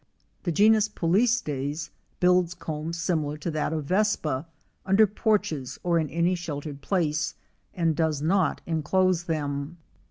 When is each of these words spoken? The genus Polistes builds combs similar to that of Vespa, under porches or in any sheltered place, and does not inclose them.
The 0.45 0.51
genus 0.51 0.89
Polistes 0.89 1.91
builds 2.19 2.55
combs 2.55 2.97
similar 2.99 3.37
to 3.37 3.51
that 3.51 3.71
of 3.71 3.85
Vespa, 3.85 4.47
under 4.83 5.05
porches 5.05 5.77
or 5.83 5.99
in 5.99 6.09
any 6.09 6.33
sheltered 6.33 6.81
place, 6.81 7.35
and 7.75 7.95
does 7.95 8.19
not 8.19 8.61
inclose 8.65 9.25
them. 9.25 9.77